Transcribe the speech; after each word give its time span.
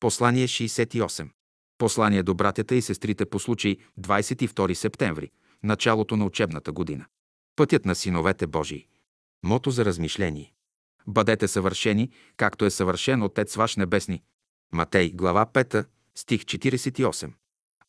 Послание 0.00 0.46
68. 0.46 1.30
Послание 1.78 2.22
до 2.22 2.34
братята 2.34 2.74
и 2.74 2.82
сестрите 2.82 3.26
по 3.26 3.38
случай 3.38 3.76
22 4.00 4.74
септември, 4.74 5.30
началото 5.62 6.16
на 6.16 6.24
учебната 6.24 6.72
година. 6.72 7.06
Пътят 7.56 7.84
на 7.84 7.94
синовете 7.94 8.46
Божии. 8.46 8.86
Мото 9.42 9.70
за 9.70 9.84
размишление. 9.84 10.52
Бъдете 11.06 11.48
съвършени, 11.48 12.10
както 12.36 12.64
е 12.64 12.70
съвършен 12.70 13.22
Отец 13.22 13.54
ваш 13.56 13.76
небесни. 13.76 14.22
Матей, 14.72 15.10
глава 15.10 15.46
5, 15.46 15.86
стих 16.14 16.42
48. 16.42 17.32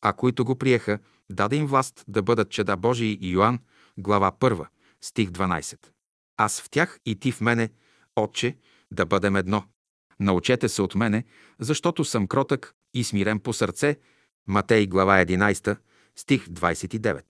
А 0.00 0.12
които 0.12 0.44
го 0.44 0.56
приеха, 0.56 0.98
даде 1.30 1.56
им 1.56 1.66
власт 1.66 2.04
да 2.08 2.22
бъдат 2.22 2.50
чеда 2.50 2.76
Божии 2.76 3.18
и 3.20 3.30
Йоанн, 3.30 3.58
глава 3.98 4.32
1, 4.32 4.66
стих 5.00 5.28
12. 5.28 5.78
Аз 6.36 6.60
в 6.60 6.70
тях 6.70 6.98
и 7.06 7.16
ти 7.16 7.32
в 7.32 7.40
мене, 7.40 7.70
Отче, 8.16 8.56
да 8.90 9.06
бъдем 9.06 9.36
едно. 9.36 9.64
Научете 10.20 10.68
се 10.68 10.82
от 10.82 10.94
мене, 10.94 11.24
защото 11.58 12.04
съм 12.04 12.26
кротък 12.26 12.74
и 12.94 13.04
смирен 13.04 13.40
по 13.40 13.52
сърце. 13.52 13.96
Матей, 14.46 14.86
глава 14.86 15.24
11, 15.24 15.76
стих 16.16 16.46
29. 16.48 17.22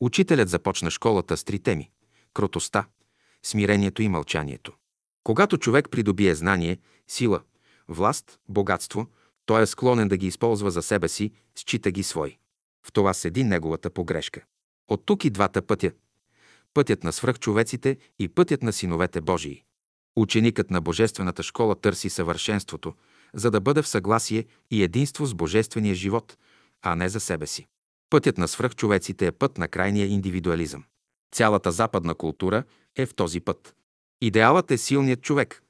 Учителят 0.00 0.48
започна 0.48 0.90
школата 0.90 1.36
с 1.36 1.44
три 1.44 1.58
теми– 1.58 1.90
кротостта, 2.34 2.86
смирението 3.42 4.02
и 4.02 4.08
мълчанието. 4.08 4.72
Когато 5.24 5.58
човек 5.58 5.90
придобие 5.90 6.34
знание, 6.34 6.78
сила, 7.08 7.42
власт, 7.88 8.38
богатство, 8.48 9.06
той 9.46 9.62
е 9.62 9.66
склонен 9.66 10.08
да 10.08 10.16
ги 10.16 10.26
използва 10.26 10.70
за 10.70 10.82
себе 10.82 11.08
си, 11.08 11.32
счита 11.54 11.90
ги 11.90 12.02
свои. 12.02 12.38
В 12.86 12.92
това 12.92 13.14
седи 13.14 13.44
неговата 13.44 13.90
погрешка. 13.90 14.44
От 14.88 15.06
тук 15.06 15.24
и 15.24 15.30
двата 15.30 15.62
пътя. 15.62 15.92
Пътят 16.74 17.04
на 17.04 17.12
свръхчовеците 17.12 17.96
и 18.18 18.28
пътят 18.28 18.62
на 18.62 18.72
синовете 18.72 19.20
Божии. 19.20 19.64
Ученикът 20.16 20.70
на 20.70 20.80
Божествената 20.80 21.42
школа 21.42 21.74
търси 21.74 22.10
съвършенството, 22.10 22.94
за 23.34 23.50
да 23.50 23.60
бъде 23.60 23.82
в 23.82 23.88
съгласие 23.88 24.44
и 24.70 24.82
единство 24.82 25.26
с 25.26 25.34
Божествения 25.34 25.94
живот, 25.94 26.38
а 26.82 26.94
не 26.94 27.08
за 27.08 27.20
себе 27.20 27.46
си. 27.46 27.66
Пътят 28.10 28.38
на 28.38 28.48
свръхчовеците 28.48 29.26
е 29.26 29.32
път 29.32 29.58
на 29.58 29.68
крайния 29.68 30.06
индивидуализъм. 30.06 30.84
Цялата 31.32 31.72
западна 31.72 32.14
култура 32.14 32.64
е 32.96 33.06
в 33.06 33.14
този 33.14 33.40
път. 33.40 33.74
Идеалът 34.20 34.70
е 34.70 34.78
силният 34.78 35.22
човек. 35.22 35.62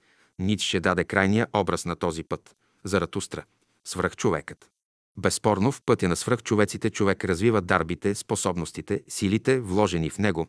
ще 0.58 0.80
даде 0.80 1.04
крайния 1.04 1.46
образ 1.52 1.84
на 1.84 1.96
този 1.96 2.24
път. 2.24 2.56
Заратустра. 2.84 3.44
Свръхчовекът. 3.84 4.70
Безспорно, 5.16 5.72
в 5.72 5.82
пътя 5.86 6.08
на 6.08 6.16
свръхчовеците 6.16 6.90
човек 6.90 7.24
развива 7.24 7.60
дарбите, 7.60 8.14
способностите, 8.14 9.02
силите, 9.08 9.60
вложени 9.60 10.10
в 10.10 10.18
него, 10.18 10.46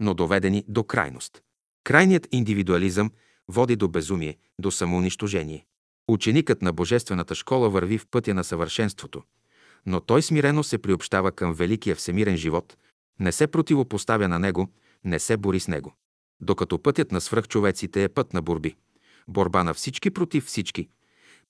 но 0.00 0.14
доведени 0.14 0.64
до 0.68 0.84
крайност. 0.84 1.42
Крайният 1.84 2.28
индивидуализъм 2.32 3.10
води 3.48 3.76
до 3.76 3.88
безумие, 3.88 4.36
до 4.60 4.70
самоунищожение. 4.70 5.66
Ученикът 6.08 6.62
на 6.62 6.72
Божествената 6.72 7.34
школа 7.34 7.70
върви 7.70 7.98
в 7.98 8.06
пътя 8.10 8.34
на 8.34 8.44
съвършенството, 8.44 9.22
но 9.86 10.00
той 10.00 10.22
смирено 10.22 10.62
се 10.64 10.78
приобщава 10.78 11.32
към 11.32 11.54
великия 11.54 11.96
всемирен 11.96 12.36
живот, 12.36 12.76
не 13.20 13.32
се 13.32 13.46
противопоставя 13.46 14.28
на 14.28 14.38
него, 14.38 14.68
не 15.04 15.18
се 15.18 15.36
бори 15.36 15.60
с 15.60 15.68
него. 15.68 15.94
Докато 16.40 16.78
пътят 16.78 17.12
на 17.12 17.20
свръхчовеците 17.20 18.04
е 18.04 18.08
път 18.08 18.34
на 18.34 18.42
борби, 18.42 18.74
борба 19.28 19.64
на 19.64 19.74
всички 19.74 20.10
против 20.10 20.44
всички, 20.46 20.88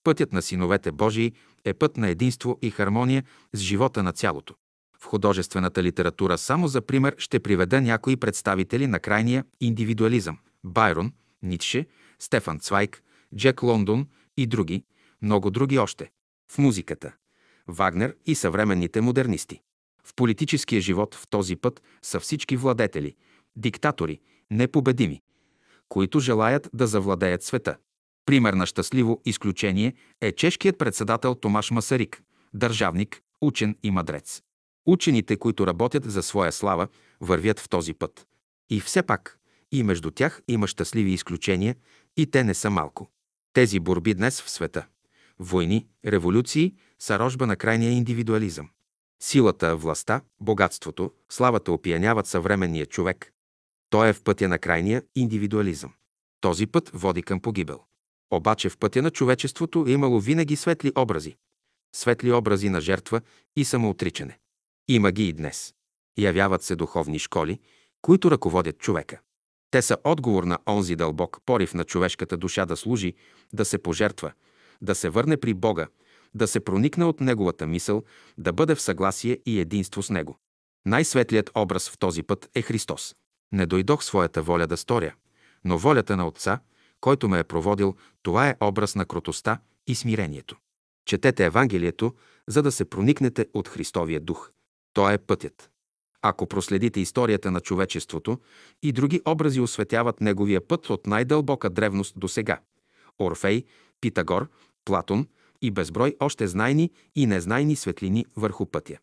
пътят 0.05 0.33
на 0.33 0.43
синовете 0.43 0.93
Божии 0.93 1.33
е 1.65 1.75
път 1.75 1.97
на 1.97 2.09
единство 2.09 2.59
и 2.63 2.71
хармония 2.71 3.25
с 3.53 3.59
живота 3.59 4.03
на 4.03 4.13
цялото. 4.13 4.55
В 5.01 5.05
художествената 5.05 5.83
литература 5.83 6.39
само 6.39 6.69
за 6.69 6.81
пример 6.81 7.15
ще 7.19 7.41
приведа 7.41 7.81
някои 7.81 8.17
представители 8.17 8.87
на 8.87 9.01
крайния 9.01 9.45
индивидуализъм– 9.61 10.39
Байрон, 10.65 11.13
Ницше, 11.42 11.86
Стефан 12.19 12.61
Цвайк, 12.61 13.03
Джек 13.36 13.62
Лондон 13.62 14.06
и 14.36 14.47
други, 14.47 14.84
много 15.22 15.50
други 15.50 15.78
още. 15.78 16.11
В 16.53 16.58
музиката– 16.58 17.12
Вагнер 17.69 18.17
и 18.27 18.34
съвременните 18.34 19.00
модернисти. 19.00 19.61
В 20.05 20.14
политическия 20.14 20.80
живот 20.80 21.14
в 21.14 21.28
този 21.30 21.56
път 21.56 21.83
са 22.03 22.20
всички 22.20 22.56
владетели, 22.56 23.14
диктатори, 23.56 24.20
непобедими, 24.51 25.23
които 25.89 26.20
желаят 26.20 26.70
да 26.74 26.86
завладеят 26.86 27.42
света. 27.42 27.77
Пример 28.27 28.52
на 28.52 28.67
щастливо 28.67 29.20
изключение 29.24 29.95
е 30.20 30.33
чешкият 30.33 30.79
председател 30.79 31.34
Томаш 31.34 31.70
Масарик, 31.70 32.23
държавник, 32.55 33.23
учен 33.40 33.77
и 33.83 33.90
мадрец. 33.90 34.42
Учените, 34.86 35.36
които 35.36 35.67
работят 35.67 36.11
за 36.11 36.23
своя 36.23 36.52
слава, 36.52 36.89
вървят 37.20 37.61
в 37.61 37.68
този 37.68 37.95
път. 37.95 38.27
И 38.70 38.80
все 38.80 39.02
пак, 39.02 39.39
и 39.73 39.83
между 39.83 40.11
тях 40.11 40.42
има 40.48 40.67
щастливи 40.67 41.11
изключения, 41.11 41.77
и 42.17 42.30
те 42.30 42.45
не 42.45 42.55
са 42.55 42.70
малко. 42.70 43.11
Тези 43.52 43.80
борби 43.80 44.14
днес 44.14 44.42
в 44.42 44.51
света– 44.51 44.86
войни, 45.39 45.86
революции– 46.06 46.74
са 46.98 47.18
рожба 47.18 47.46
на 47.46 47.56
крайния 47.56 47.90
индивидуализъм. 47.90 48.70
Силата, 49.23 49.77
властта, 49.77 50.20
богатството, 50.40 51.12
славата 51.28 51.73
опияняват 51.73 52.27
съвременния 52.27 52.86
човек. 52.86 53.33
Той 53.90 54.08
е 54.08 54.12
в 54.12 54.23
пътя 54.23 54.48
на 54.48 54.58
крайния 54.58 55.02
индивидуализъм. 55.14 55.92
Този 56.40 56.67
път 56.67 56.90
води 56.95 57.23
към 57.23 57.40
погибел. 57.40 57.80
Обаче 58.30 58.68
в 58.68 58.78
пътя 58.78 59.02
на 59.02 59.11
човечеството 59.11 59.84
е 59.89 59.90
имало 59.90 60.20
винаги 60.20 60.57
светли 60.57 60.92
образи. 60.96 61.36
Светли 61.95 62.33
образи 62.33 62.68
на 62.68 62.80
жертва 62.80 63.20
и 63.57 63.64
самоотричане. 63.64 64.39
Има 64.89 65.12
ги 65.12 65.28
и 65.28 65.33
днес. 65.33 65.74
Явяват 66.18 66.62
се 66.62 66.77
духовни 66.77 67.18
школи, 67.18 67.61
които 68.02 68.30
ръководят 68.30 68.78
човека. 68.78 69.20
Те 69.70 69.83
са 69.83 69.96
отговор 70.05 70.45
на 70.45 70.58
онзи 70.68 70.96
дълбок 70.96 71.39
порив 71.46 71.74
на 71.74 71.84
човешката 71.84 72.36
душа 72.36 72.67
да 72.67 72.77
служи, 72.77 73.14
да 73.52 73.64
се 73.64 73.79
пожертва, 73.79 74.33
да 74.83 74.95
се 74.95 75.08
върне 75.08 75.36
при 75.36 75.55
Бога, 75.55 75.86
да 76.34 76.46
се 76.46 76.61
проникне 76.61 77.05
от 77.05 77.20
Неговата 77.20 77.67
мисъл, 77.67 78.02
да 78.39 78.52
бъде 78.52 78.74
в 78.74 78.80
съгласие 78.80 79.39
и 79.46 79.61
единство 79.61 80.02
с 80.02 80.11
Него. 80.11 80.39
Най-светлият 80.86 81.51
образ 81.55 81.90
в 81.90 81.98
този 81.98 82.23
път 82.23 82.51
е 82.55 82.62
Христос. 82.62 83.14
Не 83.52 83.67
дойдох 83.67 84.05
своята 84.05 84.42
воля 84.42 84.67
да 84.67 84.77
сторя, 84.77 85.14
но 85.64 85.78
волята 85.78 86.17
на 86.17 86.27
Отца, 86.27 86.61
който 87.01 87.28
ме 87.28 87.39
е 87.39 87.45
проводил, 87.45 87.96
това 88.23 88.48
е 88.48 88.57
образ 88.61 88.95
на 88.95 89.05
кротостта 89.05 89.61
и 89.86 89.95
смирението. 89.95 90.57
Четете 91.07 91.45
Евангелието, 91.45 92.14
за 92.46 92.62
да 92.62 92.73
се 92.73 92.84
проникнете 92.84 93.46
от 93.55 93.68
Христовия 93.68 94.20
дух. 94.20 94.51
Той 94.92 95.14
е 95.14 95.18
пътят. 95.18 95.70
Ако 96.23 96.46
проследите 96.46 97.01
историята 97.01 97.51
на 97.51 97.61
човечеството, 97.61 98.39
и 98.83 98.92
други 98.92 99.20
образи 99.24 99.61
осветяват 99.61 100.20
неговия 100.20 100.68
път 100.68 100.90
от 100.90 101.06
най-дълбока 101.06 101.70
древност 101.70 102.14
до 102.17 102.29
сега. 102.29 102.61
Орфей, 103.18 103.64
Питагор, 104.01 104.48
Платон 104.84 105.27
и 105.62 105.70
безброй 105.70 106.17
още 106.20 106.46
знайни 106.46 106.90
и 107.17 107.27
незнайни 107.27 107.77
светлини 107.77 108.27
върху 108.36 108.67
пътя. 108.67 108.98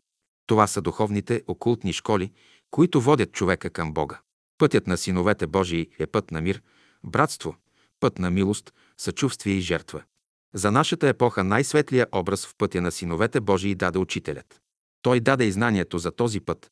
Това 0.46 0.66
са 0.66 0.82
духовните 0.82 1.42
окултни 1.46 1.92
школи, 1.92 2.32
които 2.70 3.00
водят 3.00 3.32
човека 3.32 3.70
към 3.70 3.92
Бога. 3.92 4.20
Пътят 4.58 4.86
на 4.86 4.96
синовете 4.96 5.46
Божии 5.46 5.88
е 5.98 6.06
път 6.06 6.30
на 6.30 6.40
мир, 6.40 6.62
братство, 7.04 7.56
път 8.00 8.18
на 8.18 8.30
милост, 8.30 8.72
съчувствие 8.98 9.54
и 9.54 9.60
жертва. 9.60 10.02
За 10.54 10.70
нашата 10.70 11.08
епоха 11.08 11.44
най-светлия 11.44 12.06
образ 12.12 12.46
в 12.46 12.54
пътя 12.58 12.80
на 12.80 12.92
синовете 12.92 13.40
Божии 13.40 13.74
даде 13.74 13.98
учителят. 13.98 14.60
Той 15.02 15.20
даде 15.20 15.44
и 15.44 15.52
знанието 15.52 15.98
за 15.98 16.10
този 16.10 16.40
път, 16.40 16.70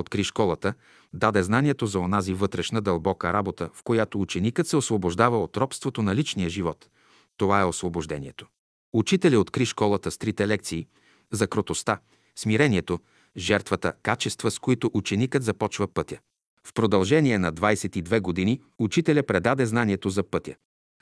откри 0.00 0.24
школата, 0.24 0.74
даде 1.12 1.42
знанието 1.42 1.86
за 1.86 1.98
онази 2.00 2.34
вътрешна 2.34 2.80
дълбока 2.80 3.32
работа, 3.32 3.70
в 3.74 3.82
която 3.82 4.20
ученикът 4.20 4.68
се 4.68 4.76
освобождава 4.76 5.42
от 5.42 5.56
робството 5.56 6.02
на 6.02 6.14
личния 6.14 6.48
живот. 6.48 6.88
Това 7.36 7.60
е 7.60 7.64
освобождението. 7.64 8.46
Учителя 8.92 9.40
откри 9.40 9.66
школата 9.66 10.10
с 10.10 10.18
трите 10.18 10.48
лекции 10.48 10.86
за 11.32 11.46
кротостта, 11.46 11.98
смирението, 12.36 12.98
жертвата, 13.36 13.92
качества, 14.02 14.50
с 14.50 14.58
които 14.58 14.90
ученикът 14.94 15.42
започва 15.42 15.88
пътя. 15.88 16.18
В 16.64 16.72
продължение 16.72 17.38
на 17.38 17.52
22 17.52 18.20
години 18.20 18.60
учителя 18.78 19.22
предаде 19.22 19.66
знанието 19.66 20.10
за 20.10 20.22
пътя. 20.22 20.54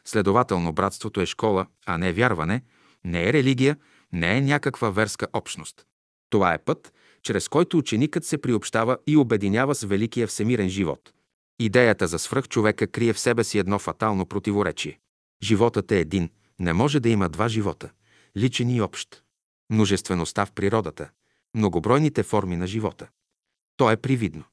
Следователно, 0.04 0.72
братството 0.72 1.20
е 1.20 1.26
школа, 1.26 1.66
а 1.86 1.98
не 1.98 2.12
вярване, 2.12 2.62
не 3.04 3.28
е 3.28 3.32
религия, 3.32 3.76
не 4.12 4.36
е 4.36 4.40
някаква 4.40 4.90
верска 4.90 5.26
общност. 5.32 5.86
Това 6.30 6.54
е 6.54 6.58
път, 6.58 6.92
чрез 7.24 7.48
който 7.48 7.78
ученикът 7.78 8.24
се 8.24 8.38
приобщава 8.38 8.98
и 9.06 9.16
обединява 9.16 9.74
с 9.74 9.84
великия 9.84 10.26
всемирен 10.26 10.68
живот. 10.68 11.12
Идеята 11.58 12.06
за 12.06 12.18
свръхчовека 12.18 12.86
крие 12.86 13.12
в 13.12 13.18
себе 13.18 13.44
си 13.44 13.58
едно 13.58 13.78
фатално 13.78 14.26
противоречие. 14.26 14.98
Животът 15.42 15.92
е 15.92 16.00
един, 16.00 16.30
не 16.58 16.72
може 16.72 17.00
да 17.00 17.08
има 17.08 17.28
два 17.28 17.48
живота– 17.48 17.90
личен 18.36 18.70
и 18.70 18.80
общ. 18.80 19.22
Множествеността 19.70 20.46
в 20.46 20.52
природата, 20.52 21.10
многобройните 21.54 22.22
форми 22.22 22.56
на 22.56 22.66
живота. 22.66 23.08
То 23.76 23.90
е 23.90 23.96
привидно. 23.96 24.44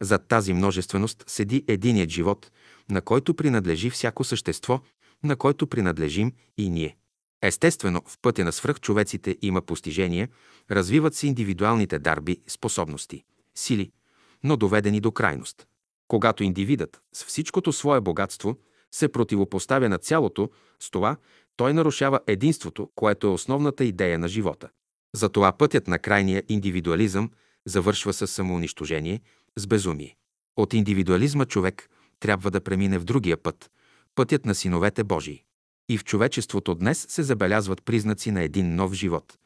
Зад 0.00 0.28
тази 0.28 0.52
множественост 0.52 1.24
седи 1.26 1.64
единият 1.68 2.10
живот, 2.10 2.50
на 2.90 3.00
който 3.00 3.34
принадлежи 3.34 3.90
всяко 3.90 4.24
същество, 4.24 4.80
на 5.24 5.36
който 5.36 5.66
принадлежим 5.66 6.32
и 6.58 6.70
ние. 6.70 6.96
Естествено, 7.42 8.02
в 8.06 8.18
пътя 8.22 8.44
на 8.44 8.52
свръхчовеците 8.52 9.36
има 9.42 9.62
постижения, 9.62 10.28
развиват 10.70 11.14
се 11.14 11.26
индивидуалните 11.26 11.98
дарби, 11.98 12.40
способности, 12.46 13.24
сили, 13.54 13.90
но 14.44 14.56
доведени 14.56 15.00
до 15.00 15.12
крайност. 15.12 15.66
Когато 16.08 16.44
индивидът 16.44 17.02
с 17.12 17.24
всичкото 17.24 17.72
свое 17.72 18.00
богатство 18.00 18.56
се 18.94 19.08
противопоставя 19.08 19.88
на 19.88 19.98
цялото, 19.98 20.50
с 20.80 20.90
това, 20.90 21.16
той 21.56 21.74
нарушава 21.74 22.20
единството, 22.26 22.90
което 22.94 23.26
е 23.26 23.30
основната 23.30 23.84
идея 23.84 24.18
на 24.18 24.28
живота. 24.28 24.68
Затова 25.14 25.52
пътят 25.52 25.88
на 25.88 25.98
крайния 25.98 26.42
индивидуализъм 26.48 27.30
завършва 27.66 28.12
с 28.12 28.26
самоунищожение, 28.26 29.20
с 29.56 29.66
безумие. 29.66 30.16
От 30.56 30.74
индивидуализма 30.74 31.44
човек 31.44 31.90
трябва 32.20 32.50
да 32.50 32.60
премине 32.60 32.98
в 32.98 33.04
другия 33.04 33.36
път– 33.36 33.70
пътят 34.14 34.46
на 34.46 34.54
синовете 34.54 35.04
Божии. 35.04 35.44
И 35.88 35.98
в 35.98 36.04
човечеството 36.04 36.74
днес 36.74 37.06
се 37.08 37.22
забелязват 37.22 37.82
признаци 37.84 38.30
на 38.30 38.42
един 38.42 38.74
нов 38.74 38.92
живот. 38.92 39.38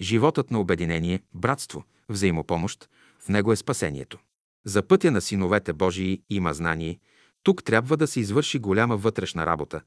Животът 0.00 0.50
на 0.50 0.60
обединение, 0.60 1.22
братство, 1.34 1.84
взаимопомощ, 2.08 2.88
в 3.18 3.28
него 3.28 3.52
е 3.52 3.56
спасението. 3.56 4.18
За 4.64 4.82
пътя 4.82 5.10
на 5.10 5.20
синовете 5.20 5.72
Божии 5.72 6.22
има 6.30 6.54
знание, 6.54 6.98
тук 7.42 7.64
трябва 7.64 7.96
да 7.96 8.06
се 8.06 8.20
извърши 8.20 8.58
голяма 8.58 8.96
вътрешна 8.96 9.46
работа, 9.46 9.80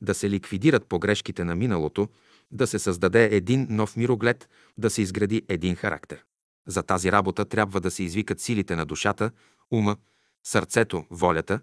да 0.00 0.14
се 0.14 0.30
ликвидират 0.30 0.86
погрешките 0.86 1.44
на 1.44 1.54
миналото, 1.54 2.08
да 2.50 2.66
се 2.66 2.78
създаде 2.78 3.28
един 3.32 3.66
нов 3.70 3.96
мироглед, 3.96 4.48
да 4.78 4.90
се 4.90 5.02
изгради 5.02 5.42
един 5.48 5.74
характер. 5.74 6.24
За 6.66 6.82
тази 6.82 7.12
работа 7.12 7.44
трябва 7.44 7.80
да 7.80 7.90
се 7.90 8.02
извикат 8.02 8.40
силите 8.40 8.76
на 8.76 8.86
душата, 8.86 9.30
ума, 9.70 9.96
сърцето, 10.44 11.04
волята. 11.10 11.60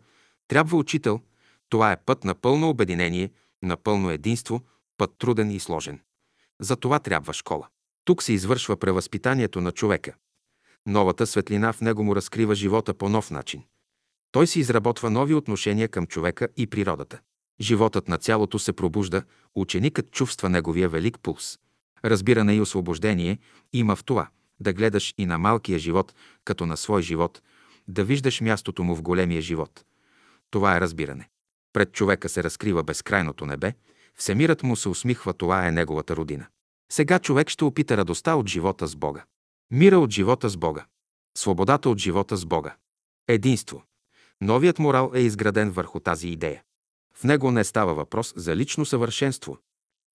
Трябва 0.47 0.77
учител. 0.77 1.21
Това 1.69 1.91
е 1.91 2.01
път 2.05 2.23
на 2.23 2.35
пълно 2.35 2.69
обединение, 2.69 3.31
на 3.65 3.77
пълно 3.77 4.09
единство, 4.09 4.61
път 4.97 5.11
труден 5.17 5.51
и 5.51 5.59
сложен. 5.59 5.99
За 6.59 6.75
това 6.75 6.99
трябва 6.99 7.33
школа. 7.33 7.67
Тук 8.05 8.23
се 8.23 8.33
извършва 8.33 8.77
превъзпитанието 8.77 9.61
на 9.61 9.71
човека. 9.71 10.13
Новата 10.85 11.27
светлина 11.27 11.73
в 11.73 11.81
него 11.81 12.03
му 12.03 12.15
разкрива 12.15 12.55
живота 12.55 12.93
по 12.93 13.09
нов 13.09 13.31
начин. 13.31 13.63
Той 14.31 14.47
си 14.47 14.59
изработва 14.59 15.09
нови 15.09 15.33
отношения 15.33 15.87
към 15.87 16.07
човека 16.07 16.47
и 16.57 16.67
природата. 16.67 17.19
Животът 17.61 18.07
на 18.07 18.17
цялото 18.17 18.59
се 18.59 18.73
пробужда, 18.73 19.23
ученикът 19.55 20.11
чувства 20.11 20.49
неговия 20.49 20.89
велик 20.89 21.19
пулс. 21.19 21.59
Разбиране 22.05 22.55
и 22.55 22.61
освобождение 22.61 23.37
има 23.73 23.95
в 23.95 24.03
това 24.03 24.27
да 24.59 24.73
гледаш 24.73 25.13
и 25.17 25.25
на 25.25 25.37
малкия 25.37 25.79
живот 25.79 26.15
като 26.45 26.65
на 26.65 26.77
свой 26.77 27.01
живот, 27.01 27.41
да 27.87 28.03
виждаш 28.03 28.41
мястото 28.41 28.83
му 28.83 28.95
в 28.95 29.01
големия 29.01 29.41
живот. 29.41 29.85
Това 30.49 30.77
е 30.77 30.81
разбиране. 30.81 31.29
Пред 31.75 31.91
човека 31.91 32.29
се 32.29 32.43
разкрива 32.43 32.83
безкрайното 32.83 33.45
небе, 33.45 33.73
всемирът 34.15 34.63
му 34.63 34.75
се 34.75 34.89
усмихва, 34.89 35.33
това 35.33 35.67
е 35.67 35.71
неговата 35.71 36.15
родина. 36.15 36.47
Сега 36.91 37.19
човек 37.19 37.49
ще 37.49 37.63
опита 37.63 37.97
радостта 37.97 38.35
от 38.35 38.49
живота 38.49 38.87
с 38.87 38.95
Бога. 38.95 39.25
Мира 39.71 39.99
от 39.99 40.11
живота 40.11 40.49
с 40.49 40.57
Бога. 40.57 40.85
Свободата 41.37 41.89
от 41.89 41.97
живота 41.97 42.37
с 42.37 42.45
Бога. 42.45 42.75
Единство. 43.27 43.83
Новият 44.41 44.79
морал 44.79 45.11
е 45.15 45.19
изграден 45.19 45.71
върху 45.71 45.99
тази 45.99 46.27
идея. 46.27 46.63
В 47.15 47.23
него 47.23 47.51
не 47.51 47.63
става 47.63 47.93
въпрос 47.93 48.33
за 48.35 48.55
лично 48.55 48.85
съвършенство, 48.85 49.57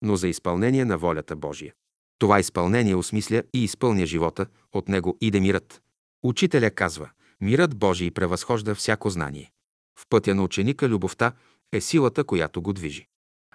но 0.01 0.15
за 0.15 0.27
изпълнение 0.27 0.85
на 0.85 0.97
волята 0.97 1.35
Божия. 1.35 1.73
Това 2.19 2.39
изпълнение 2.39 2.95
осмисля 2.95 3.43
и 3.53 3.63
изпълня 3.63 4.05
живота, 4.05 4.45
от 4.73 4.89
него 4.89 5.17
иде 5.21 5.39
мирът. 5.39 5.81
Учителя 6.23 6.71
казва, 6.71 7.09
мирът 7.41 7.77
Божий 7.77 8.11
превъзхожда 8.11 8.75
всяко 8.75 9.09
знание. 9.09 9.51
В 9.99 10.07
пътя 10.09 10.35
на 10.35 10.43
ученика 10.43 10.89
любовта 10.89 11.31
е 11.71 11.81
силата, 11.81 12.23
която 12.23 12.61
го 12.61 12.73
движи. 12.73 13.07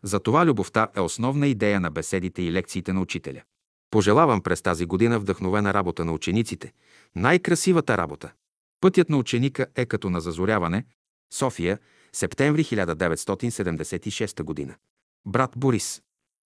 Затова 0.02 0.46
любовта 0.46 0.88
е 0.96 1.00
основна 1.00 1.46
идея 1.46 1.80
на 1.80 1.90
беседите 1.90 2.42
и 2.42 2.52
лекциите 2.52 2.92
на 2.92 3.00
учителя. 3.00 3.42
Пожелавам 3.90 4.40
през 4.40 4.62
тази 4.62 4.86
година 4.86 5.18
вдъхновена 5.18 5.74
работа 5.74 6.04
на 6.04 6.12
учениците, 6.12 6.72
най-красивата 7.16 7.98
работа. 7.98 8.32
Пътят 8.80 9.08
на 9.08 9.16
ученика 9.16 9.66
е 9.76 9.86
като 9.86 10.10
на 10.10 10.20
зазоряване. 10.20 10.84
София, 11.32 11.78
септември 12.12 12.64
1976 12.64 14.42
година. 14.42 14.74
Брат 15.26 15.52
Борис 15.56 16.02